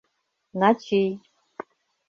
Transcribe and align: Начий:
Начий: 0.59 1.11